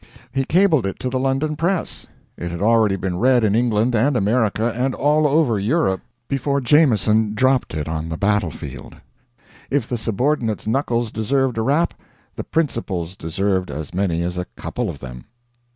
[0.31, 2.07] He cabled it to the London press.
[2.35, 7.35] It had already been read in England and America and all over Europe before Jameson
[7.35, 8.95] dropped it on the battlefield.
[9.69, 11.93] If the subordinate's knuckles deserved a rap,
[12.35, 15.25] the principal's deserved as many as a couple of them.